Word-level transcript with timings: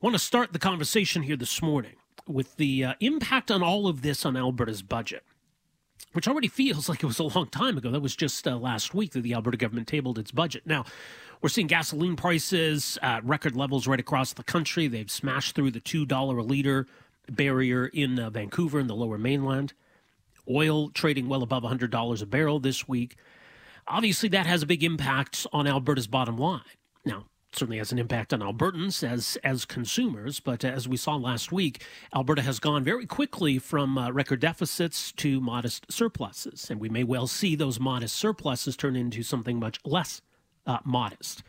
want 0.00 0.14
to 0.14 0.18
start 0.18 0.52
the 0.52 0.58
conversation 0.58 1.22
here 1.22 1.36
this 1.36 1.62
morning 1.62 1.94
with 2.28 2.56
the 2.56 2.84
uh, 2.84 2.94
impact 3.00 3.50
on 3.50 3.62
all 3.62 3.86
of 3.86 4.02
this 4.02 4.26
on 4.26 4.36
Alberta's 4.36 4.82
budget, 4.82 5.24
which 6.12 6.28
already 6.28 6.48
feels 6.48 6.88
like 6.88 7.02
it 7.02 7.06
was 7.06 7.18
a 7.18 7.24
long 7.24 7.48
time 7.48 7.78
ago. 7.78 7.90
That 7.90 8.00
was 8.00 8.14
just 8.14 8.46
uh, 8.46 8.56
last 8.56 8.94
week 8.94 9.12
that 9.12 9.22
the 9.22 9.34
Alberta 9.34 9.56
government 9.56 9.88
tabled 9.88 10.18
its 10.18 10.32
budget. 10.32 10.66
Now, 10.66 10.84
we're 11.40 11.48
seeing 11.48 11.66
gasoline 11.66 12.16
prices 12.16 12.98
at 13.02 13.24
record 13.24 13.56
levels 13.56 13.86
right 13.86 14.00
across 14.00 14.32
the 14.32 14.42
country. 14.42 14.88
They've 14.88 15.10
smashed 15.10 15.54
through 15.54 15.70
the 15.70 15.80
$2 15.80 16.10
a 16.10 16.42
liter 16.42 16.86
barrier 17.28 17.86
in 17.86 18.18
uh, 18.18 18.30
Vancouver 18.30 18.78
and 18.78 18.88
the 18.88 18.94
lower 18.94 19.18
mainland. 19.18 19.72
Oil 20.48 20.90
trading 20.90 21.28
well 21.28 21.42
above 21.42 21.62
$100 21.62 22.22
a 22.22 22.26
barrel 22.26 22.60
this 22.60 22.86
week. 22.86 23.16
Obviously, 23.88 24.28
that 24.30 24.46
has 24.46 24.62
a 24.62 24.66
big 24.66 24.82
impact 24.82 25.46
on 25.52 25.66
Alberta's 25.66 26.06
bottom 26.06 26.36
line. 26.36 26.60
Now, 27.04 27.26
certainly 27.56 27.78
has 27.78 27.92
an 27.92 27.98
impact 27.98 28.32
on 28.32 28.40
Albertans 28.40 29.02
as 29.02 29.36
as 29.42 29.64
consumers. 29.64 30.40
But 30.40 30.64
as 30.64 30.86
we 30.86 30.96
saw 30.96 31.16
last 31.16 31.50
week, 31.50 31.82
Alberta 32.14 32.42
has 32.42 32.58
gone 32.58 32.84
very 32.84 33.06
quickly 33.06 33.58
from 33.58 33.96
uh, 33.96 34.10
record 34.10 34.40
deficits 34.40 35.12
to 35.12 35.40
modest 35.40 35.90
surpluses, 35.90 36.70
and 36.70 36.80
we 36.80 36.88
may 36.88 37.04
well 37.04 37.26
see 37.26 37.54
those 37.54 37.80
modest 37.80 38.16
surpluses 38.16 38.76
turn 38.76 38.96
into 38.96 39.22
something 39.22 39.58
much 39.58 39.80
less 39.84 40.20
uh, 40.66 40.78
modest. 40.84 41.42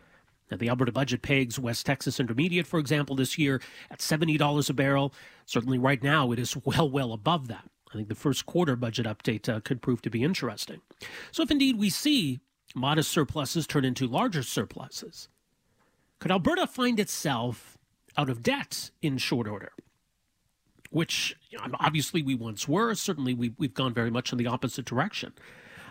Now, 0.50 0.58
the 0.58 0.70
Alberta 0.70 0.94
budget 0.94 1.22
pegs 1.22 1.60
West 1.60 1.86
Texas 1.86 2.20
Intermediate, 2.20 2.68
for 2.68 2.80
example, 2.80 3.18
this 3.18 3.38
year 3.38 3.62
at 3.92 4.00
$70 4.00 4.70
a 4.70 4.74
barrel. 4.74 5.14
Certainly, 5.46 5.80
right 5.80 6.02
now, 6.02 6.32
it 6.32 6.40
is 6.40 6.56
well, 6.66 6.90
well 6.90 7.12
above 7.12 7.50
that. 7.50 7.70
I 7.92 7.96
think 7.96 8.08
the 8.08 8.16
first 8.16 8.46
quarter 8.46 8.76
budget 8.76 9.06
update 9.06 9.48
uh, 9.54 9.60
could 9.60 9.82
prove 9.82 10.02
to 10.04 10.10
be 10.10 10.24
interesting. 10.24 10.82
So, 11.32 11.44
if 11.44 11.52
indeed 11.52 11.78
we 11.78 11.90
see 11.90 12.40
modest 12.76 13.12
surpluses 13.12 13.68
turn 13.68 13.84
into 13.84 14.08
larger 14.08 14.44
surpluses, 14.44 15.30
could 16.20 16.32
Alberta 16.32 16.68
find 16.68 17.00
itself 17.00 17.78
out 18.18 18.30
of 18.30 18.44
debt 18.44 18.92
in 19.02 19.18
short 19.18 19.48
order? 19.48 19.72
Which 20.90 21.36
you 21.50 21.58
know, 21.58 21.66
obviously 21.80 22.22
we 22.22 22.36
once 22.36 22.68
were. 22.68 22.94
Certainly 22.96 23.34
we, 23.34 23.54
we've 23.58 23.74
gone 23.74 23.94
very 23.94 24.10
much 24.10 24.32
in 24.32 24.38
the 24.38 24.48
opposite 24.48 24.86
direction. 24.86 25.34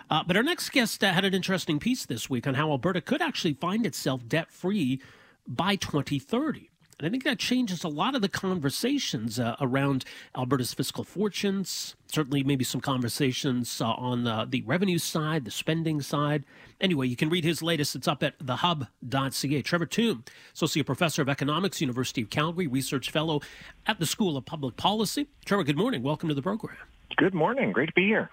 Uh, 0.08 0.22
but 0.26 0.36
our 0.36 0.42
next 0.42 0.70
guest 0.70 1.02
uh, 1.02 1.12
had 1.12 1.24
an 1.24 1.34
interesting 1.34 1.78
piece 1.78 2.06
this 2.06 2.30
week 2.30 2.46
on 2.46 2.54
how 2.54 2.70
Alberta 2.70 3.00
could 3.00 3.20
actually 3.20 3.54
find 3.54 3.84
itself 3.84 4.26
debt 4.26 4.52
free 4.52 5.00
by 5.46 5.76
2030. 5.76 6.70
And 6.98 7.06
I 7.06 7.10
think 7.10 7.24
that 7.24 7.38
changes 7.38 7.84
a 7.84 7.88
lot 7.88 8.14
of 8.14 8.22
the 8.22 8.28
conversations 8.28 9.38
uh, 9.38 9.56
around 9.60 10.06
Alberta's 10.34 10.72
fiscal 10.72 11.04
fortunes. 11.04 11.94
Certainly, 12.06 12.44
maybe 12.44 12.64
some 12.64 12.80
conversations 12.80 13.82
uh, 13.82 13.90
on 13.90 14.26
uh, 14.26 14.46
the 14.48 14.62
revenue 14.62 14.96
side, 14.96 15.44
the 15.44 15.50
spending 15.50 16.00
side. 16.00 16.46
Anyway, 16.80 17.06
you 17.06 17.16
can 17.16 17.28
read 17.28 17.44
his 17.44 17.62
latest. 17.62 17.96
It's 17.96 18.08
up 18.08 18.22
at 18.22 18.38
thehub.ca. 18.38 19.62
Trevor 19.62 19.86
Tombe, 19.86 20.24
Associate 20.54 20.86
Professor 20.86 21.20
of 21.20 21.28
Economics, 21.28 21.82
University 21.82 22.22
of 22.22 22.30
Calgary, 22.30 22.66
Research 22.66 23.10
Fellow 23.10 23.42
at 23.86 23.98
the 23.98 24.06
School 24.06 24.38
of 24.38 24.46
Public 24.46 24.76
Policy. 24.76 25.28
Trevor, 25.44 25.64
good 25.64 25.76
morning. 25.76 26.02
Welcome 26.02 26.30
to 26.30 26.34
the 26.34 26.42
program. 26.42 26.76
Good 27.18 27.34
morning. 27.34 27.72
Great 27.72 27.88
to 27.88 27.94
be 27.94 28.06
here. 28.06 28.30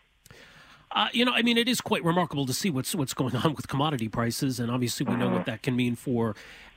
Uh, 0.94 1.08
you 1.12 1.26
know, 1.26 1.32
I 1.34 1.42
mean, 1.42 1.58
it 1.58 1.68
is 1.68 1.82
quite 1.82 2.04
remarkable 2.04 2.46
to 2.46 2.54
see 2.54 2.70
what's 2.70 2.94
what's 2.94 3.16
going 3.16 3.36
on 3.36 3.56
with 3.56 3.68
commodity 3.68 4.08
prices, 4.08 4.60
and 4.60 4.70
obviously 4.70 5.06
we 5.06 5.16
know 5.16 5.30
what 5.30 5.46
that 5.46 5.64
can 5.64 5.76
mean 5.76 5.96
for 5.96 6.36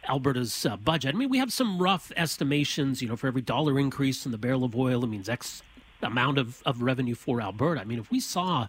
Alberta's 0.08 0.64
uh, 0.64 0.76
budget. 0.76 1.14
I 1.14 1.18
mean, 1.18 1.28
we 1.28 1.38
have 1.38 1.52
some 1.52 1.78
rough 1.80 2.10
estimations. 2.16 3.02
You 3.02 3.08
know, 3.08 3.16
for 3.16 3.26
every 3.26 3.42
dollar 3.42 3.78
increase 3.78 4.24
in 4.24 4.32
the 4.32 4.38
barrel 4.38 4.64
of 4.64 4.74
oil, 4.74 5.04
it 5.04 5.08
means 5.08 5.28
X 5.28 5.62
amount 6.02 6.38
of, 6.38 6.62
of 6.64 6.80
revenue 6.82 7.14
for 7.14 7.42
Alberta. 7.42 7.80
I 7.80 7.84
mean, 7.84 7.98
if 7.98 8.10
we 8.10 8.20
saw 8.20 8.68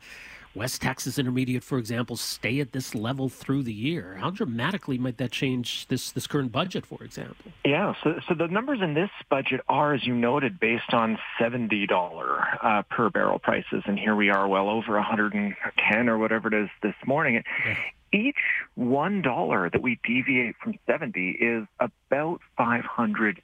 West 0.57 0.81
Texas 0.81 1.19
Intermediate, 1.19 1.63
for 1.63 1.77
example, 1.77 2.17
stay 2.17 2.59
at 2.59 2.71
this 2.71 2.95
level 2.95 3.29
through 3.29 3.61
the 3.61 3.73
year? 3.73 4.17
How 4.19 4.31
dramatically 4.31 4.97
might 4.97 5.17
that 5.17 5.31
change 5.31 5.87
this 5.87 6.11
this 6.11 6.25
current 6.25 6.51
budget, 6.51 6.83
for 6.83 7.03
example? 7.03 7.51
Yeah, 7.63 7.93
so 8.03 8.19
so 8.27 8.33
the 8.33 8.47
numbers 8.47 8.79
in 8.81 8.95
this 8.95 9.11
budget 9.29 9.61
are, 9.69 9.93
as 9.93 10.05
you 10.07 10.15
noted, 10.15 10.59
based 10.59 10.93
on 10.93 11.19
seventy 11.39 11.85
dollar 11.85 12.43
uh, 12.63 12.81
per 12.89 13.11
barrel 13.11 13.37
prices, 13.37 13.83
and 13.85 13.99
here 13.99 14.15
we 14.15 14.31
are, 14.31 14.47
well 14.47 14.67
over 14.67 14.93
one 14.93 15.03
hundred 15.03 15.35
and 15.35 15.55
ten 15.77 16.09
or 16.09 16.17
whatever 16.17 16.47
it 16.47 16.55
is 16.55 16.69
this 16.81 16.95
morning. 17.05 17.43
Yeah. 17.63 17.75
Each 18.11 18.35
one 18.73 19.21
dollar 19.21 19.69
that 19.69 19.81
we 19.81 19.99
deviate 20.03 20.55
from 20.57 20.73
seventy 20.87 21.31
is 21.31 21.67
about 21.79 22.41
five 22.57 22.83
hundred 22.83 23.43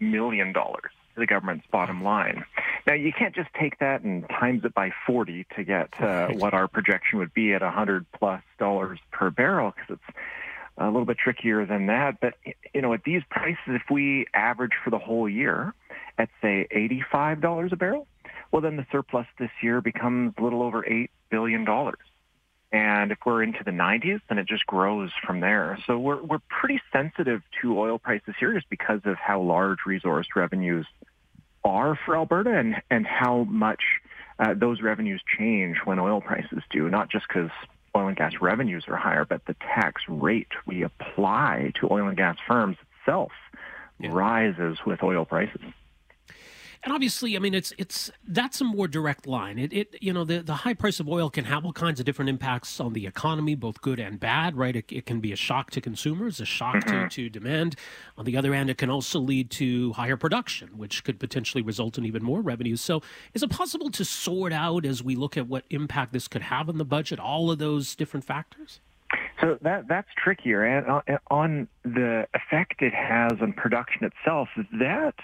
million 0.00 0.52
dollars 0.52 0.92
to 1.14 1.20
the 1.20 1.26
government's 1.26 1.66
bottom 1.70 2.02
line. 2.02 2.44
Now, 2.86 2.94
you 2.94 3.12
can't 3.12 3.34
just 3.34 3.48
take 3.58 3.78
that 3.78 4.02
and 4.02 4.28
times 4.28 4.64
it 4.64 4.74
by 4.74 4.92
40 5.06 5.46
to 5.56 5.64
get 5.64 6.00
uh, 6.00 6.28
what 6.28 6.54
our 6.54 6.68
projection 6.68 7.18
would 7.18 7.32
be 7.32 7.54
at 7.54 7.62
100 7.62 8.06
plus 8.12 8.42
dollars 8.58 8.98
per 9.10 9.30
barrel 9.30 9.72
because 9.74 9.98
it's 9.98 10.18
a 10.76 10.86
little 10.86 11.04
bit 11.04 11.18
trickier 11.18 11.64
than 11.64 11.86
that. 11.86 12.20
But, 12.20 12.34
you 12.74 12.82
know, 12.82 12.92
at 12.92 13.04
these 13.04 13.22
prices, 13.30 13.58
if 13.68 13.82
we 13.90 14.26
average 14.34 14.72
for 14.82 14.90
the 14.90 14.98
whole 14.98 15.28
year 15.28 15.74
at, 16.18 16.28
say, 16.42 16.66
$85 16.70 17.72
a 17.72 17.76
barrel, 17.76 18.06
well, 18.50 18.62
then 18.62 18.76
the 18.76 18.86
surplus 18.92 19.26
this 19.38 19.50
year 19.62 19.80
becomes 19.80 20.34
a 20.38 20.42
little 20.42 20.62
over 20.62 20.82
$8 20.82 21.08
billion. 21.30 21.66
And 22.74 23.12
if 23.12 23.18
we're 23.24 23.44
into 23.44 23.62
the 23.62 23.70
90s, 23.70 24.20
then 24.28 24.38
it 24.38 24.48
just 24.48 24.66
grows 24.66 25.12
from 25.24 25.38
there. 25.38 25.78
So 25.86 25.96
we're, 25.96 26.20
we're 26.20 26.40
pretty 26.48 26.80
sensitive 26.92 27.40
to 27.62 27.78
oil 27.78 28.00
prices 28.00 28.34
here 28.40 28.52
just 28.52 28.68
because 28.68 29.00
of 29.04 29.14
how 29.14 29.40
large 29.42 29.78
resource 29.86 30.26
revenues 30.34 30.84
are 31.64 31.96
for 32.04 32.16
Alberta 32.16 32.50
and, 32.50 32.82
and 32.90 33.06
how 33.06 33.44
much 33.44 33.80
uh, 34.40 34.54
those 34.54 34.82
revenues 34.82 35.22
change 35.38 35.76
when 35.84 36.00
oil 36.00 36.20
prices 36.20 36.64
do, 36.68 36.90
not 36.90 37.10
just 37.10 37.28
because 37.28 37.50
oil 37.94 38.08
and 38.08 38.16
gas 38.16 38.32
revenues 38.40 38.86
are 38.88 38.96
higher, 38.96 39.24
but 39.24 39.44
the 39.46 39.54
tax 39.54 40.02
rate 40.08 40.50
we 40.66 40.82
apply 40.82 41.70
to 41.78 41.86
oil 41.92 42.08
and 42.08 42.16
gas 42.16 42.36
firms 42.44 42.76
itself 42.98 43.30
yeah. 44.00 44.10
rises 44.12 44.78
with 44.84 45.00
oil 45.04 45.24
prices 45.24 45.62
and 46.84 46.92
obviously, 46.92 47.34
I 47.34 47.38
mean, 47.38 47.54
it's 47.54 47.72
it's 47.78 48.10
that's 48.26 48.60
a 48.60 48.64
more 48.64 48.86
direct 48.86 49.26
line. 49.26 49.58
It, 49.58 49.72
it 49.72 49.96
you 50.00 50.12
know 50.12 50.24
the, 50.24 50.40
the 50.40 50.54
high 50.54 50.74
price 50.74 51.00
of 51.00 51.08
oil 51.08 51.30
can 51.30 51.46
have 51.46 51.64
all 51.64 51.72
kinds 51.72 51.98
of 51.98 52.04
different 52.04 52.28
impacts 52.28 52.78
on 52.78 52.92
the 52.92 53.06
economy, 53.06 53.54
both 53.54 53.80
good 53.80 53.98
and 53.98 54.20
bad. 54.20 54.56
Right? 54.56 54.76
It, 54.76 54.92
it 54.92 55.06
can 55.06 55.20
be 55.20 55.32
a 55.32 55.36
shock 55.36 55.70
to 55.72 55.80
consumers, 55.80 56.40
a 56.40 56.44
shock 56.44 56.76
mm-hmm. 56.76 57.08
to, 57.08 57.28
to 57.28 57.28
demand. 57.30 57.76
On 58.18 58.26
the 58.26 58.36
other 58.36 58.52
hand, 58.52 58.68
it 58.68 58.76
can 58.76 58.90
also 58.90 59.18
lead 59.18 59.50
to 59.52 59.94
higher 59.94 60.18
production, 60.18 60.76
which 60.76 61.04
could 61.04 61.18
potentially 61.18 61.62
result 61.62 61.96
in 61.96 62.04
even 62.04 62.22
more 62.22 62.42
revenues. 62.42 62.82
So, 62.82 63.02
is 63.32 63.42
it 63.42 63.50
possible 63.50 63.90
to 63.90 64.04
sort 64.04 64.52
out 64.52 64.84
as 64.84 65.02
we 65.02 65.16
look 65.16 65.38
at 65.38 65.48
what 65.48 65.64
impact 65.70 66.12
this 66.12 66.28
could 66.28 66.42
have 66.42 66.68
on 66.68 66.76
the 66.76 66.84
budget, 66.84 67.18
all 67.18 67.50
of 67.50 67.58
those 67.58 67.94
different 67.94 68.24
factors? 68.24 68.80
So 69.40 69.58
that 69.62 69.88
that's 69.88 70.08
trickier, 70.16 70.64
and 70.64 71.20
on 71.30 71.68
the 71.82 72.26
effect 72.34 72.82
it 72.82 72.94
has 72.94 73.32
on 73.40 73.52
production 73.52 74.04
itself, 74.04 74.48
that 74.72 75.14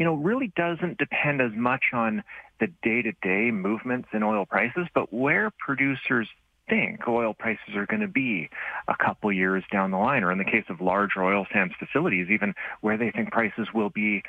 you 0.00 0.06
know, 0.06 0.14
really 0.14 0.50
doesn't 0.56 0.96
depend 0.96 1.42
as 1.42 1.52
much 1.54 1.84
on 1.92 2.24
the 2.58 2.68
day-to-day 2.82 3.50
movements 3.50 4.08
in 4.14 4.22
oil 4.22 4.46
prices, 4.46 4.86
but 4.94 5.12
where 5.12 5.52
producers 5.58 6.26
think 6.70 7.06
oil 7.06 7.34
prices 7.34 7.76
are 7.76 7.84
going 7.84 8.00
to 8.00 8.08
be 8.08 8.48
a 8.88 8.96
couple 8.96 9.30
years 9.30 9.62
down 9.70 9.90
the 9.90 9.98
line, 9.98 10.24
or 10.24 10.32
in 10.32 10.38
the 10.38 10.44
case 10.44 10.64
of 10.70 10.80
large 10.80 11.10
oil 11.18 11.46
sands 11.52 11.74
facilities, 11.78 12.28
even 12.30 12.54
where 12.80 12.96
they 12.96 13.10
think 13.10 13.30
prices 13.30 13.68
will 13.74 13.90
be 13.90 14.22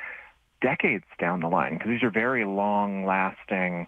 decades 0.60 1.04
down 1.18 1.40
the 1.40 1.48
line, 1.48 1.78
because 1.78 1.88
these 1.88 2.02
are 2.02 2.10
very 2.10 2.44
long-lasting 2.44 3.86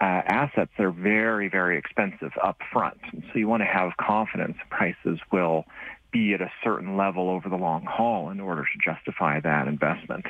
uh, 0.00 0.04
assets. 0.04 0.70
They're 0.78 0.90
very, 0.90 1.48
very 1.50 1.76
expensive 1.76 2.32
up 2.42 2.56
front. 2.72 2.98
So 3.12 3.38
you 3.38 3.46
want 3.46 3.60
to 3.60 3.66
have 3.66 3.92
confidence 3.98 4.56
prices 4.70 5.18
will 5.30 5.66
be 6.12 6.34
at 6.34 6.40
a 6.40 6.50
certain 6.62 6.96
level 6.96 7.28
over 7.28 7.48
the 7.48 7.56
long 7.56 7.84
haul 7.84 8.30
in 8.30 8.40
order 8.40 8.62
to 8.62 8.78
justify 8.90 9.40
that 9.40 9.68
investment. 9.68 10.26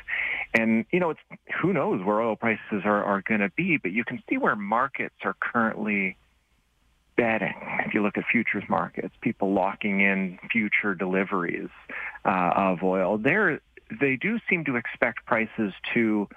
And, 0.54 0.84
you 0.92 1.00
know, 1.00 1.10
it's 1.10 1.20
who 1.60 1.72
knows 1.72 2.04
where 2.04 2.20
oil 2.20 2.37
prices 2.37 2.82
are, 2.84 3.04
are 3.04 3.22
going 3.22 3.41
to 3.41 3.50
be, 3.50 3.76
but 3.76 3.92
you 3.92 4.04
can 4.04 4.22
see 4.28 4.36
where 4.36 4.56
markets 4.56 5.15
are 5.25 5.36
currently 5.38 6.16
betting. 7.16 7.54
If 7.86 7.94
you 7.94 8.03
look 8.03 8.19
at 8.19 8.25
futures 8.31 8.65
markets, 8.69 9.15
people 9.20 9.53
locking 9.53 10.00
in 10.00 10.38
future 10.50 10.94
deliveries 10.94 11.70
uh, 12.25 12.53
of 12.54 12.82
oil, 12.82 13.19
they 13.19 13.59
they 14.00 14.16
do 14.16 14.38
seem 14.50 14.65
to 14.65 14.76
expect 14.76 15.25
prices 15.26 15.72
to 15.95 16.28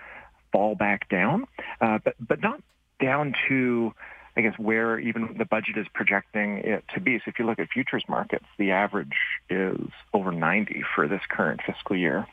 fall 0.52 0.75
back 0.75 1.10
down, 1.10 1.46
uh, 1.81 2.00
but 2.04 2.16
but 2.19 2.42
not 2.42 2.62
down 3.02 3.34
to 3.48 3.94
I 4.38 4.42
guess 4.42 4.58
where 4.58 5.00
even 5.00 5.36
the 5.38 5.46
budget 5.46 5.78
is 5.78 5.88
projecting 5.94 6.60
it 6.60 6.84
to 6.94 7.00
be. 7.00 7.18
So 7.20 7.24
if 7.28 7.40
you 7.40 7.46
look 7.46 7.60
at 7.60 7.70
futures 7.70 8.04
markets, 8.08 8.46
the 8.58 8.72
average 8.72 9.18
is 9.50 9.80
over 10.14 10.31
90 10.31 10.84
for 10.96 11.08
this 11.08 11.22
current 11.30 11.62
fiscal 11.66 11.96
year. 11.96 12.28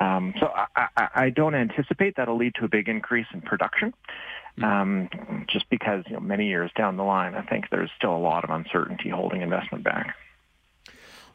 Um, 0.00 0.34
so 0.38 0.46
I, 0.46 0.88
I, 0.96 1.08
I, 1.14 1.30
don't 1.30 1.56
anticipate 1.56 2.16
that'll 2.16 2.36
lead 2.36 2.54
to 2.56 2.64
a 2.64 2.68
big 2.68 2.88
increase 2.88 3.26
in 3.34 3.40
production, 3.40 3.92
hmm. 4.56 4.64
um, 4.64 5.08
just 5.48 5.68
because 5.70 6.04
you 6.06 6.12
know, 6.12 6.20
many 6.20 6.46
years 6.46 6.70
down 6.76 6.96
the 6.96 7.02
line, 7.02 7.34
I 7.34 7.42
think 7.42 7.68
there's 7.70 7.90
still 7.96 8.14
a 8.14 8.18
lot 8.18 8.44
of 8.44 8.50
uncertainty 8.50 9.08
holding 9.08 9.42
investment 9.42 9.82
back. 9.82 10.14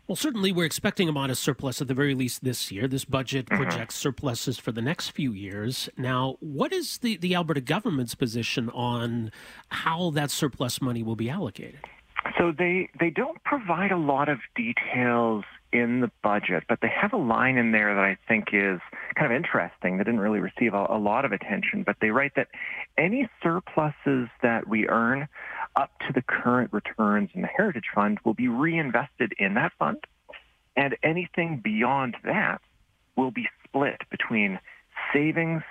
Well, 0.06 0.18
certainly 0.18 0.52
we're 0.52 0.66
expecting 0.66 1.08
a 1.08 1.14
modest 1.14 1.42
surplus 1.42 1.82
at 1.82 1.88
the 1.88 1.94
very 1.94 2.14
least 2.14 2.44
this 2.44 2.72
year. 2.72 2.90
This 2.90 3.06
budget 3.06 3.46
mm-hmm. 3.46 3.64
projects 3.64 3.96
surpluses 3.96 4.58
for 4.58 4.74
the 4.74 4.82
next 4.82 5.12
few 5.12 5.32
years. 5.32 5.90
Now, 5.98 6.36
what 6.42 6.74
is 6.74 6.98
the, 6.98 7.16
the 7.16 7.36
Alberta 7.36 7.62
government's 7.62 8.14
position 8.14 8.70
on 8.72 9.32
how 9.70 10.10
that 10.12 10.30
surplus 10.30 10.82
money 10.82 11.04
will 11.04 11.16
be 11.16 11.30
allocated? 11.30 11.80
So 12.38 12.52
they, 12.52 12.90
they 13.00 13.10
don't 13.12 13.42
provide 13.46 13.92
a 13.92 13.98
lot 13.98 14.28
of 14.28 14.40
details 14.56 15.46
in 15.72 16.02
the 16.02 16.12
budget, 16.22 16.64
but 16.70 16.80
they 16.82 16.90
have 16.90 17.14
a 17.14 17.18
line 17.18 17.58
in 17.58 17.72
there 17.72 17.96
that 17.96 18.04
I 18.04 18.18
think 18.28 18.50
is 18.54 18.80
kind 19.16 19.32
of 19.32 19.36
interesting. 19.36 19.98
They 19.98 20.04
didn't 20.04 20.20
really 20.20 20.40
receive 20.40 20.74
a, 20.74 20.86
a 20.90 21.00
lot 21.00 21.26
of 21.26 21.32
attention, 21.32 21.84
but 21.84 21.96
they 22.00 22.10
write 22.10 22.34
that 22.36 22.50
any 22.98 23.30
surpluses 23.42 24.30
that 24.42 24.68
we 24.68 24.88
earn 24.88 25.28
up 25.76 25.92
to 26.08 26.14
the 26.14 26.22
current 26.22 26.72
returns 26.74 27.30
in 27.34 27.42
the 27.42 27.48
Heritage 27.48 27.90
Fund 27.94 28.20
will 28.24 28.34
be 28.34 28.48
reinvested 28.48 29.34
in 29.38 29.56
that 29.56 29.74
fund, 29.80 29.98
and 30.76 30.96
anything 31.04 31.62
beyond 31.64 32.16
that 32.24 32.62
will 33.16 33.32
be 33.32 33.48
split 33.64 34.02
between 34.10 34.60
savings 35.12 35.64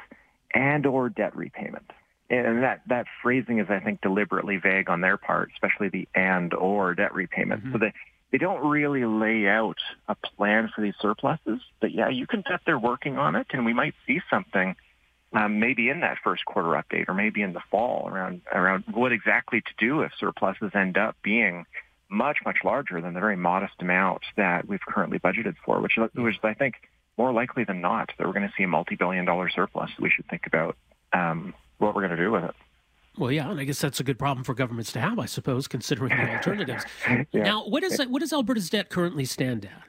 and 0.54 0.86
or 0.86 1.08
debt 1.08 1.36
repayment. 1.36 1.90
And 2.30 2.62
that, 2.62 2.80
that 2.86 3.06
phrasing 3.22 3.58
is, 3.58 3.66
I 3.68 3.80
think, 3.80 4.00
deliberately 4.00 4.56
vague 4.56 4.88
on 4.88 5.02
their 5.02 5.18
part, 5.18 5.50
especially 5.52 5.88
the 5.88 6.08
and 6.14 6.54
or 6.54 6.94
debt 6.94 7.14
repayment. 7.14 7.62
Mm-hmm. 7.62 7.72
So 7.72 7.78
they, 7.78 7.92
they 8.30 8.38
don't 8.38 8.66
really 8.66 9.04
lay 9.04 9.46
out 9.46 9.78
a 10.08 10.14
plan 10.14 10.70
for 10.74 10.80
these 10.80 10.94
surpluses. 11.00 11.60
But 11.80 11.92
yeah, 11.92 12.08
you 12.08 12.26
can 12.26 12.40
bet 12.40 12.60
they're 12.64 12.78
working 12.78 13.18
on 13.18 13.36
it, 13.36 13.48
and 13.52 13.66
we 13.66 13.74
might 13.74 13.94
see 14.06 14.20
something 14.30 14.74
um, 15.32 15.60
maybe 15.60 15.88
in 15.88 16.00
that 16.00 16.18
first 16.22 16.44
quarter 16.44 16.68
update 16.70 17.08
or 17.08 17.14
maybe 17.14 17.42
in 17.42 17.52
the 17.52 17.62
fall 17.70 18.08
around 18.08 18.42
around 18.52 18.84
what 18.92 19.12
exactly 19.12 19.60
to 19.60 19.72
do 19.78 20.02
if 20.02 20.12
surpluses 20.18 20.70
end 20.74 20.98
up 20.98 21.16
being 21.22 21.64
much 22.08 22.38
much 22.44 22.58
larger 22.64 23.00
than 23.00 23.14
the 23.14 23.20
very 23.20 23.36
modest 23.36 23.74
amount 23.80 24.22
that 24.36 24.68
we've 24.68 24.80
currently 24.86 25.18
budgeted 25.18 25.56
for, 25.64 25.80
which 25.80 25.98
which 26.14 26.36
I 26.42 26.54
think 26.54 26.74
more 27.18 27.32
likely 27.32 27.64
than 27.64 27.80
not 27.80 28.10
that 28.18 28.26
we're 28.26 28.32
going 28.32 28.48
to 28.48 28.54
see 28.56 28.64
a 28.64 28.68
multi-billion 28.68 29.24
dollar 29.24 29.48
surplus. 29.48 29.90
We 29.98 30.10
should 30.10 30.26
think 30.28 30.46
about 30.46 30.76
um, 31.12 31.54
what 31.78 31.94
we're 31.94 32.06
going 32.06 32.16
to 32.16 32.22
do 32.22 32.30
with 32.30 32.44
it. 32.44 32.54
Well, 33.18 33.30
yeah, 33.30 33.50
and 33.50 33.60
I 33.60 33.64
guess 33.64 33.78
that's 33.78 34.00
a 34.00 34.04
good 34.04 34.18
problem 34.18 34.42
for 34.42 34.54
governments 34.54 34.90
to 34.92 35.00
have, 35.00 35.18
I 35.18 35.26
suppose, 35.26 35.68
considering 35.68 36.16
the 36.16 36.30
alternatives. 36.36 36.84
yeah. 37.06 37.42
Now, 37.42 37.66
what 37.66 37.82
is 37.82 38.00
what 38.06 38.20
does 38.20 38.32
Alberta's 38.32 38.70
debt 38.70 38.88
currently 38.88 39.24
stand 39.24 39.66
at? 39.66 39.82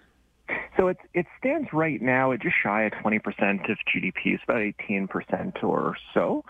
So 0.84 0.90
it 0.90 0.98
it 1.14 1.26
stands 1.40 1.70
right 1.72 2.02
now 2.02 2.34
at 2.34 2.42
just 2.42 2.56
shy 2.62 2.84
of 2.84 2.92
20% 2.92 3.16
of 3.72 3.78
GDP, 3.88 4.34
it's 4.34 4.44
about 4.44 4.58
18% 4.58 5.64
or 5.64 5.96
so. 6.14 6.44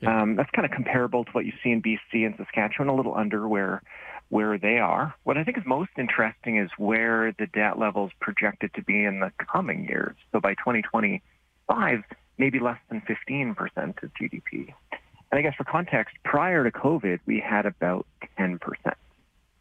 Yeah. 0.00 0.22
Um, 0.22 0.36
that's 0.36 0.50
kind 0.50 0.64
of 0.64 0.70
comparable 0.70 1.24
to 1.24 1.30
what 1.32 1.44
you 1.44 1.52
see 1.60 1.70
in 1.70 1.82
BC 1.82 2.24
and 2.24 2.36
Saskatchewan, 2.36 2.88
a 2.88 2.94
little 2.94 3.16
under 3.16 3.48
where 3.48 3.82
where 4.28 4.58
they 4.58 4.78
are. 4.78 5.12
What 5.24 5.38
I 5.38 5.42
think 5.42 5.58
is 5.58 5.64
most 5.66 5.90
interesting 5.98 6.56
is 6.58 6.70
where 6.78 7.34
the 7.36 7.48
debt 7.48 7.80
levels 7.80 8.12
projected 8.20 8.72
to 8.74 8.82
be 8.82 9.04
in 9.04 9.18
the 9.18 9.32
coming 9.52 9.88
years. 9.88 10.14
So 10.30 10.38
by 10.38 10.54
2025, 10.54 12.04
maybe 12.38 12.60
less 12.60 12.78
than 12.90 13.00
15% 13.00 13.56
of 14.04 14.10
GDP. 14.14 14.72
And 15.32 15.38
I 15.38 15.42
guess 15.42 15.56
for 15.56 15.64
context, 15.64 16.14
prior 16.22 16.62
to 16.62 16.70
COVID, 16.70 17.18
we 17.26 17.40
had 17.40 17.66
about 17.66 18.06
10%. 18.38 18.60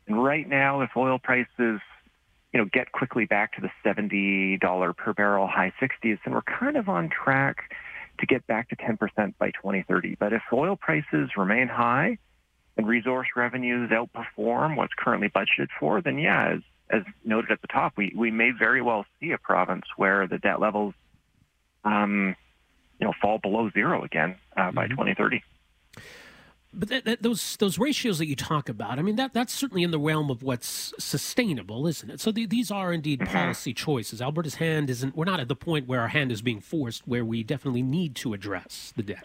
And 0.06 0.24
right 0.24 0.48
now, 0.48 0.82
if 0.82 0.92
oil 0.96 1.18
prices 1.18 1.82
you 2.54 2.60
know, 2.60 2.66
get 2.72 2.92
quickly 2.92 3.26
back 3.26 3.54
to 3.54 3.62
the 3.62 3.70
$70 3.86 4.98
per 4.98 5.14
barrel 5.14 5.48
high 5.48 5.72
60s, 5.82 6.20
and 6.26 6.34
we're 6.34 6.42
kind 6.42 6.78
of 6.78 6.90
on 6.90 7.10
track 7.10 7.72
to 8.20 8.26
get 8.26 8.46
back 8.48 8.70
to 8.70 8.76
10% 8.76 8.98
by 9.38 9.52
2030. 9.52 10.16
But 10.20 10.34
if 10.34 10.42
oil 10.52 10.76
prices 10.76 11.30
remain 11.38 11.68
high 11.68 12.18
and 12.78 12.88
resource 12.88 13.28
revenues 13.36 13.92
outperform 13.92 14.76
what's 14.76 14.94
currently 14.98 15.30
budgeted 15.30 15.68
for, 15.80 16.02
then 16.02 16.18
yeah, 16.18 16.54
as, 16.56 16.62
as 16.90 17.04
noted 17.24 17.52
at 17.52 17.62
the 17.62 17.68
top, 17.68 17.94
we, 17.96 18.14
we 18.16 18.32
may 18.32 18.52
very 18.52 18.82
well 18.82 19.06
see 19.20 19.32
a 19.32 19.38
province 19.38 19.86
where 19.96 20.28
the 20.28 20.40
debt 20.40 20.60
levels, 20.60 20.94
um, 21.86 22.36
you 23.00 23.06
know, 23.06 23.14
fall 23.22 23.38
below 23.38 23.70
zero 23.72 24.04
again 24.04 24.36
uh, 24.58 24.72
by 24.72 24.86
mm-hmm. 24.86 24.94
2030. 24.94 25.44
But 26.72 26.90
that, 26.90 27.06
that, 27.06 27.24
those 27.24 27.58
those 27.58 27.80
ratios 27.80 28.20
that 28.20 28.28
you 28.28 28.36
talk 28.36 28.70
about, 28.70 29.00
I 29.00 29.02
mean, 29.02 29.16
that 29.16 29.34
that's 29.34 29.52
certainly 29.52 29.82
in 29.82 29.90
the 29.90 30.00
realm 30.00 30.30
of 30.30 30.44
what's 30.44 30.94
sustainable, 31.00 31.88
isn't 31.88 32.10
it? 32.10 32.20
So 32.20 32.32
the, 32.32 32.46
these 32.46 32.70
are 32.70 32.94
indeed 32.94 33.22
mm-hmm. 33.22 33.34
policy 33.34 33.74
choices. 33.74 34.22
Alberta's 34.22 34.56
hand 34.56 34.90
isn't. 34.90 35.16
We're 35.16 35.26
not 35.26 35.40
at 35.40 35.48
the 35.48 35.56
point 35.56 35.88
where 35.88 36.02
our 36.02 36.10
hand 36.10 36.32
is 36.32 36.44
being 36.44 36.62
forced, 36.62 37.08
where 37.08 37.26
we 37.26 37.44
definitely 37.44 37.82
need 37.82 38.16
to 38.18 38.34
address 38.34 38.94
the 38.96 39.04
debt. 39.04 39.24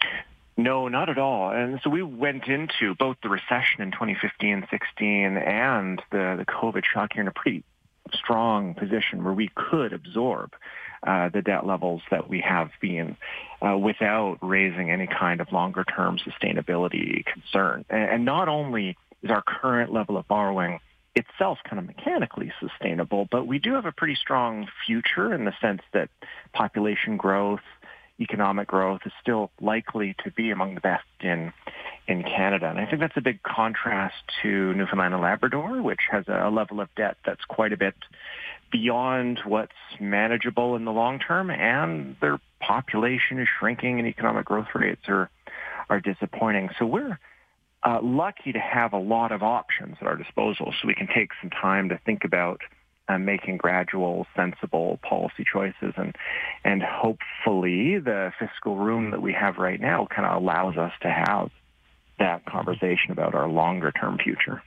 No, 0.57 0.87
not 0.87 1.09
at 1.09 1.19
all. 1.19 1.51
And 1.51 1.79
so 1.83 1.89
we 1.89 2.01
went 2.01 2.47
into 2.47 2.95
both 2.95 3.17
the 3.21 3.29
recession 3.29 3.81
in 3.81 3.91
2015, 3.91 4.67
16, 4.71 5.37
and 5.37 6.01
the 6.11 6.35
the 6.39 6.45
COVID 6.45 6.83
shock 6.83 7.13
here 7.13 7.21
in 7.21 7.27
a 7.27 7.31
pretty 7.31 7.63
strong 8.13 8.73
position 8.73 9.23
where 9.23 9.33
we 9.33 9.49
could 9.53 9.93
absorb 9.93 10.53
uh, 11.05 11.29
the 11.29 11.41
debt 11.41 11.65
levels 11.65 12.01
that 12.11 12.29
we 12.29 12.41
have 12.41 12.71
been 12.81 13.15
uh, 13.61 13.77
without 13.77 14.37
raising 14.41 14.89
any 14.91 15.07
kind 15.07 15.39
of 15.39 15.51
longer 15.51 15.83
term 15.83 16.17
sustainability 16.17 17.23
concern. 17.25 17.85
And 17.89 18.25
not 18.25 18.47
only 18.47 18.97
is 19.21 19.31
our 19.31 19.43
current 19.43 19.93
level 19.93 20.17
of 20.17 20.27
borrowing 20.27 20.79
itself 21.15 21.59
kind 21.63 21.79
of 21.79 21.85
mechanically 21.85 22.51
sustainable, 22.59 23.27
but 23.31 23.47
we 23.47 23.59
do 23.59 23.73
have 23.73 23.85
a 23.85 23.91
pretty 23.91 24.15
strong 24.15 24.67
future 24.85 25.33
in 25.33 25.45
the 25.45 25.53
sense 25.61 25.81
that 25.93 26.09
population 26.53 27.17
growth, 27.17 27.61
economic 28.19 28.67
growth 28.67 29.01
is 29.05 29.13
still 29.21 29.51
likely 29.61 30.15
to 30.23 30.31
be 30.31 30.51
among 30.51 30.75
the 30.75 30.81
best 30.81 31.05
in 31.21 31.53
in 32.07 32.23
Canada. 32.23 32.69
And 32.69 32.79
I 32.79 32.85
think 32.85 33.01
that's 33.01 33.17
a 33.17 33.21
big 33.21 33.41
contrast 33.43 34.15
to 34.43 34.73
Newfoundland 34.73 35.13
and 35.13 35.23
Labrador, 35.23 35.81
which 35.81 36.01
has 36.11 36.25
a 36.27 36.49
level 36.49 36.79
of 36.79 36.93
debt 36.95 37.17
that's 37.25 37.43
quite 37.45 37.73
a 37.73 37.77
bit 37.77 37.95
beyond 38.71 39.39
what's 39.45 39.71
manageable 39.99 40.75
in 40.75 40.85
the 40.85 40.91
long 40.91 41.19
term, 41.19 41.49
and 41.49 42.15
their 42.21 42.39
population 42.59 43.39
is 43.39 43.47
shrinking 43.59 43.99
and 43.99 44.07
economic 44.07 44.45
growth 44.45 44.67
rates 44.75 45.03
are 45.07 45.29
are 45.89 45.99
disappointing. 45.99 46.69
So 46.79 46.85
we're 46.85 47.19
uh, 47.83 47.99
lucky 48.01 48.51
to 48.51 48.59
have 48.59 48.93
a 48.93 48.97
lot 48.97 49.31
of 49.31 49.43
options 49.43 49.97
at 50.01 50.07
our 50.07 50.15
disposal, 50.15 50.73
so 50.81 50.87
we 50.87 50.95
can 50.95 51.07
take 51.07 51.29
some 51.41 51.51
time 51.51 51.89
to 51.89 51.99
think 52.05 52.23
about 52.23 52.61
uh, 53.07 53.19
making 53.19 53.57
gradual, 53.57 54.25
sensible 54.35 54.99
policy 55.07 55.45
choices, 55.51 55.93
and 55.95 56.15
and 56.63 56.81
hopefully 56.81 57.99
the 57.99 58.31
fiscal 58.39 58.77
room 58.77 59.11
that 59.11 59.21
we 59.21 59.33
have 59.33 59.57
right 59.57 59.79
now 59.79 60.07
kind 60.13 60.27
of 60.27 60.41
allows 60.41 60.75
us 60.75 60.93
to 61.01 61.09
have 61.09 61.49
that 62.19 62.45
conversation 62.45 63.11
about 63.11 63.35
our 63.35 63.47
longer 63.47 63.91
term 63.91 64.17
future. 64.17 64.61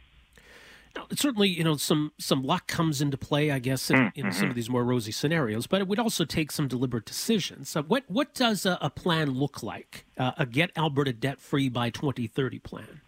Now, 0.96 1.06
Certainly, 1.14 1.48
you 1.50 1.64
know, 1.64 1.76
some 1.76 2.12
some 2.18 2.42
luck 2.42 2.66
comes 2.66 3.00
into 3.00 3.16
play, 3.16 3.50
I 3.50 3.58
guess, 3.58 3.90
in, 3.90 3.96
mm-hmm. 3.96 4.26
in, 4.26 4.32
some 4.32 4.48
of 4.48 4.54
these 4.54 4.70
more 4.70 4.84
rosy 4.84 5.12
scenarios. 5.12 5.66
But 5.66 5.80
it 5.80 5.88
would 5.88 5.98
also 5.98 6.24
take 6.24 6.50
some 6.50 6.66
deliberate 6.66 7.04
decisions. 7.04 7.68
So, 7.68 7.82
what 7.82 8.04
what 8.08 8.34
does 8.34 8.66
a, 8.66 8.78
a 8.80 8.90
plan 8.90 9.30
look 9.32 9.62
like? 9.62 10.06
Uh, 10.16 10.32
a 10.38 10.46
get 10.46 10.70
Alberta 10.76 11.12
debt 11.12 11.40
free 11.40 11.68
by 11.68 11.90
2030 11.90 12.58
plan. 12.58 13.00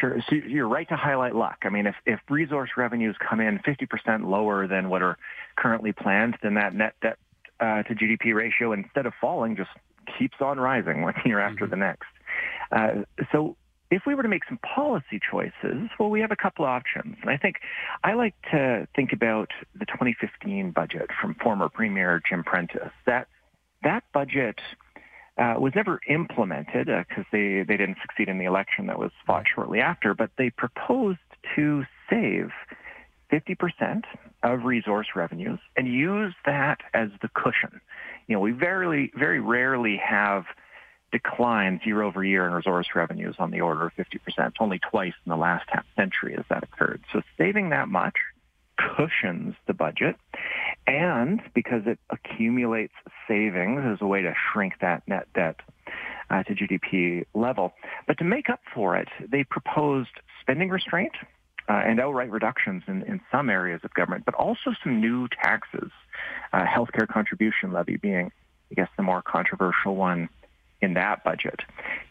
Sure. 0.00 0.20
So 0.28 0.34
you're 0.34 0.68
right 0.68 0.88
to 0.88 0.96
highlight 0.96 1.36
luck. 1.36 1.58
I 1.62 1.68
mean, 1.68 1.86
if, 1.86 1.94
if 2.04 2.18
resource 2.28 2.70
revenues 2.76 3.16
come 3.26 3.40
in 3.40 3.60
50% 3.60 4.28
lower 4.28 4.66
than 4.66 4.88
what 4.88 5.02
are 5.02 5.16
currently 5.56 5.92
planned, 5.92 6.36
then 6.42 6.54
that 6.54 6.74
net 6.74 6.94
debt 7.00 7.16
uh, 7.60 7.84
to 7.84 7.94
GDP 7.94 8.34
ratio, 8.34 8.72
instead 8.72 9.06
of 9.06 9.12
falling, 9.20 9.56
just 9.56 9.70
keeps 10.18 10.36
on 10.40 10.58
rising 10.58 11.02
one 11.02 11.14
year 11.24 11.38
after 11.38 11.64
mm-hmm. 11.64 11.70
the 11.70 11.76
next. 11.76 12.08
Uh, 12.72 13.24
so 13.30 13.56
if 13.94 14.02
we 14.06 14.14
were 14.14 14.22
to 14.22 14.28
make 14.28 14.44
some 14.48 14.58
policy 14.58 15.20
choices, 15.30 15.88
well, 15.98 16.10
we 16.10 16.20
have 16.20 16.30
a 16.30 16.36
couple 16.36 16.64
options. 16.64 17.16
And 17.20 17.30
I 17.30 17.36
think 17.36 17.56
I 18.02 18.14
like 18.14 18.34
to 18.50 18.88
think 18.94 19.12
about 19.12 19.50
the 19.78 19.86
2015 19.86 20.72
budget 20.72 21.10
from 21.20 21.34
former 21.36 21.68
Premier 21.68 22.20
Jim 22.28 22.42
Prentice. 22.42 22.92
That 23.06 23.28
that 23.82 24.04
budget 24.12 24.58
uh, 25.38 25.54
was 25.58 25.72
never 25.74 26.00
implemented 26.08 26.86
because 26.86 27.24
uh, 27.24 27.32
they, 27.32 27.64
they 27.66 27.76
didn't 27.76 27.98
succeed 28.02 28.28
in 28.28 28.38
the 28.38 28.44
election 28.44 28.86
that 28.86 28.98
was 28.98 29.10
fought 29.26 29.44
shortly 29.52 29.80
after, 29.80 30.14
but 30.14 30.30
they 30.38 30.50
proposed 30.50 31.18
to 31.54 31.84
save 32.08 32.50
50% 33.32 34.04
of 34.42 34.64
resource 34.64 35.08
revenues 35.16 35.58
and 35.76 35.88
use 35.88 36.34
that 36.46 36.80
as 36.94 37.08
the 37.22 37.28
cushion. 37.34 37.80
You 38.28 38.36
know, 38.36 38.40
we 38.40 38.52
very, 38.52 39.12
very 39.16 39.40
rarely 39.40 39.96
have 39.96 40.44
declines 41.14 41.80
year 41.84 42.02
over 42.02 42.24
year 42.24 42.44
in 42.44 42.52
resource 42.52 42.88
revenues 42.92 43.36
on 43.38 43.52
the 43.52 43.60
order 43.60 43.86
of 43.86 43.92
50%. 43.94 44.52
Only 44.58 44.80
twice 44.80 45.12
in 45.24 45.30
the 45.30 45.36
last 45.36 45.64
half 45.68 45.86
century 45.94 46.34
has 46.34 46.44
that 46.50 46.64
occurred. 46.64 47.02
So 47.12 47.22
saving 47.38 47.70
that 47.70 47.86
much 47.86 48.16
cushions 48.76 49.54
the 49.68 49.74
budget. 49.74 50.16
And 50.88 51.40
because 51.54 51.82
it 51.86 52.00
accumulates 52.10 52.94
savings 53.28 53.82
as 53.84 53.98
a 54.00 54.06
way 54.06 54.22
to 54.22 54.34
shrink 54.52 54.74
that 54.80 55.06
net 55.06 55.28
debt 55.36 55.60
uh, 56.30 56.42
to 56.42 56.52
GDP 56.52 57.26
level. 57.32 57.74
But 58.08 58.18
to 58.18 58.24
make 58.24 58.50
up 58.50 58.60
for 58.74 58.96
it, 58.96 59.06
they 59.20 59.44
proposed 59.44 60.10
spending 60.40 60.68
restraint 60.68 61.12
uh, 61.68 61.74
and 61.74 62.00
outright 62.00 62.32
reductions 62.32 62.82
in, 62.88 63.02
in 63.02 63.20
some 63.30 63.48
areas 63.50 63.82
of 63.84 63.94
government, 63.94 64.24
but 64.24 64.34
also 64.34 64.72
some 64.82 65.00
new 65.00 65.28
taxes, 65.28 65.92
uh, 66.52 66.64
healthcare 66.64 67.06
contribution 67.06 67.72
levy 67.72 67.98
being, 67.98 68.32
I 68.72 68.74
guess, 68.74 68.88
the 68.96 69.04
more 69.04 69.22
controversial 69.22 69.94
one 69.94 70.28
in 70.80 70.94
that 70.94 71.24
budget. 71.24 71.60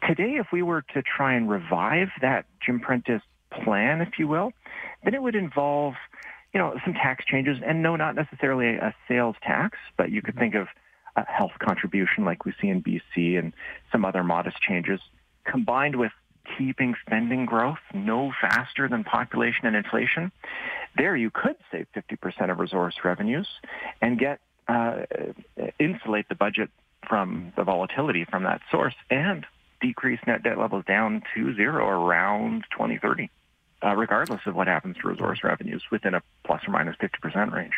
Today, 0.08 0.36
if 0.36 0.48
we 0.52 0.62
were 0.62 0.82
to 0.94 1.02
try 1.02 1.34
and 1.34 1.50
revive 1.50 2.10
that 2.22 2.46
Jim 2.66 2.80
Prentice 2.80 3.22
plan, 3.52 4.02
if 4.02 4.18
you 4.18 4.28
will, 4.28 4.52
then 5.04 5.14
it 5.14 5.22
would 5.22 5.36
involve, 5.36 5.94
you 6.54 6.60
know, 6.60 6.76
some 6.84 6.94
tax 6.94 7.26
changes, 7.26 7.60
and 7.66 7.84
no, 7.84 7.96
not 7.96 8.16
necessarily 8.16 8.76
a 8.76 8.94
sales 9.08 9.36
tax, 9.44 9.78
but 9.98 10.12
you 10.12 10.22
could 10.22 10.36
think 10.36 10.56
of 10.56 10.68
a 11.16 11.26
health 11.26 11.52
contribution 11.60 12.26
like 12.26 12.46
we 12.46 12.54
see 12.60 12.70
in 12.70 12.82
BC 12.82 13.38
and 13.38 13.54
some 13.92 14.04
other 14.06 14.24
modest 14.24 14.58
changes, 14.60 15.00
combined 15.46 15.96
with 15.96 16.12
keeping 16.58 16.96
spending 17.06 17.46
growth 17.46 17.80
no 17.94 18.32
faster 18.42 18.88
than 18.88 19.04
population 19.04 19.66
and 19.66 19.76
inflation. 19.76 20.32
There, 20.98 21.16
you 21.16 21.30
could 21.30 21.56
save 21.72 21.88
50% 21.96 22.52
of 22.52 22.60
resource 22.60 22.96
revenues 23.04 23.48
and 24.02 24.20
get 24.20 24.40
uh, 24.68 25.04
insulate 25.80 26.28
the 26.30 26.36
budget 26.36 26.70
from 27.08 27.54
the 27.56 27.64
volatility 27.64 28.26
from 28.26 28.44
that 28.44 28.62
source 28.72 28.96
and 29.10 29.46
decrease 29.82 30.20
net 30.26 30.44
debt 30.44 30.58
levels 30.58 30.86
down 30.86 31.22
to 31.36 31.54
zero 31.56 31.88
around 31.88 32.64
2030, 32.72 33.30
uh, 33.84 33.96
regardless 33.96 34.42
of 34.46 34.56
what 34.56 34.68
happens 34.68 34.96
to 35.02 35.08
resource 35.08 35.40
revenues 35.44 35.84
within 35.92 36.14
a 36.14 36.22
plus 36.46 36.62
or 36.68 36.72
minus 36.72 36.96
50% 36.98 37.52
range. 37.52 37.74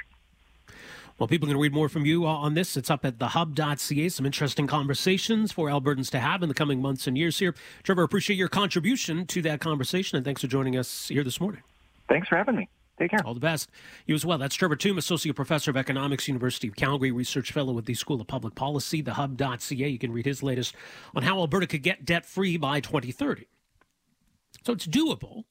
Well, 1.17 1.27
people 1.27 1.47
can 1.47 1.57
read 1.57 1.73
more 1.73 1.87
from 1.87 2.05
you 2.05 2.25
on 2.25 2.55
this. 2.55 2.75
It's 2.75 2.89
up 2.89 3.05
at 3.05 3.19
thehub.ca. 3.19 4.09
Some 4.09 4.25
interesting 4.25 4.67
conversations 4.67 5.53
for 5.53 5.69
Albertans 5.69 6.09
to 6.11 6.19
have 6.19 6.43
in 6.43 6.49
the 6.49 6.55
coming 6.55 6.81
months 6.81 7.07
and 7.07 7.17
years 7.17 7.39
here. 7.39 7.55
Trevor, 7.83 8.03
appreciate 8.03 8.35
your 8.35 8.49
contribution 8.49 9.25
to 9.27 9.41
that 9.43 9.61
conversation, 9.61 10.17
and 10.17 10.25
thanks 10.25 10.41
for 10.41 10.47
joining 10.47 10.77
us 10.77 11.07
here 11.07 11.23
this 11.23 11.39
morning. 11.39 11.61
Thanks 12.09 12.27
for 12.27 12.35
having 12.35 12.57
me. 12.57 12.69
Take 12.97 13.11
care. 13.11 13.19
All 13.25 13.33
the 13.33 13.39
best. 13.39 13.69
You 14.05 14.15
as 14.15 14.25
well. 14.25 14.37
That's 14.37 14.55
Trevor 14.55 14.75
Tombe, 14.75 14.97
Associate 14.97 15.35
Professor 15.35 15.69
of 15.69 15.77
Economics, 15.77 16.27
University 16.27 16.67
of 16.67 16.75
Calgary, 16.75 17.11
Research 17.11 17.51
Fellow 17.51 17.73
with 17.73 17.85
the 17.85 17.93
School 17.93 18.21
of 18.21 18.27
Public 18.27 18.55
Policy, 18.55 19.03
thehub.ca. 19.03 19.89
You 19.89 19.99
can 19.99 20.13
read 20.13 20.25
his 20.25 20.41
latest 20.41 20.75
on 21.13 21.23
how 21.23 21.39
Alberta 21.39 21.67
could 21.67 21.83
get 21.83 22.05
debt 22.05 22.25
free 22.25 22.55
by 22.55 22.79
2030. 22.79 23.47
So 24.65 24.73
it's 24.73 24.87
doable. 24.87 25.43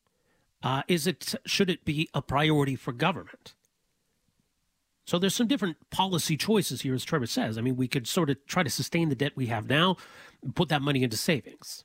Uh, 0.62 0.82
is 0.88 1.06
it? 1.06 1.34
Should 1.44 1.68
it 1.68 1.84
be 1.84 2.08
a 2.14 2.22
priority 2.22 2.76
for 2.76 2.92
government? 2.92 3.54
So 5.06 5.18
there's 5.18 5.34
some 5.34 5.46
different 5.46 5.76
policy 5.90 6.36
choices 6.38 6.80
here, 6.80 6.94
as 6.94 7.04
Trevor 7.04 7.26
says. 7.26 7.58
I 7.58 7.60
mean, 7.60 7.76
we 7.76 7.88
could 7.88 8.08
sort 8.08 8.30
of 8.30 8.38
try 8.46 8.62
to 8.62 8.70
sustain 8.70 9.10
the 9.10 9.14
debt 9.14 9.32
we 9.36 9.46
have 9.46 9.68
now, 9.68 9.98
put 10.54 10.70
that 10.70 10.80
money 10.80 11.02
into 11.02 11.18
savings. 11.18 11.84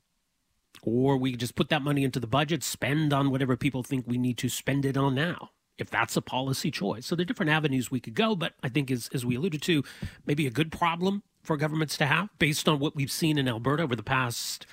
Or 0.83 1.17
we 1.17 1.36
just 1.36 1.55
put 1.55 1.69
that 1.69 1.81
money 1.81 2.03
into 2.03 2.19
the 2.19 2.27
budget, 2.27 2.63
spend 2.63 3.13
on 3.13 3.31
whatever 3.31 3.57
people 3.57 3.83
think 3.83 4.05
we 4.07 4.17
need 4.17 4.38
to 4.39 4.50
spend 4.50 4.86
it 4.86 4.98
on 4.98 5.15
now, 5.15 5.51
if 5.77 5.89
that's 5.89 6.15
a 6.15 6.21
policy 6.21 6.71
choice. 6.71 7.05
So 7.05 7.15
there 7.15 7.24
are 7.24 7.25
different 7.25 7.51
avenues 7.51 7.91
we 7.91 8.00
could 8.00 8.15
go, 8.15 8.36
but 8.36 8.53
I 8.63 8.69
think, 8.69 8.89
as, 8.89 9.09
as 9.13 9.25
we 9.25 9.36
alluded 9.36 9.62
to, 9.63 9.83
maybe 10.25 10.48
a 10.48 10.51
good 10.51 10.71
problem 10.71 11.24
for 11.41 11.57
governments 11.57 11.98
to 11.98 12.05
have 12.05 12.29
based 12.38 12.67
on 12.67 12.79
what 12.79 12.95
we've 12.95 13.12
seen 13.12 13.38
in 13.38 13.48
Alberta 13.48 13.83
over 13.83 13.95
the 13.95 14.03
past, 14.03 14.65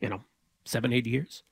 you 0.00 0.08
know, 0.08 0.22
seven, 0.64 0.92
eight 0.92 1.06
years. 1.06 1.42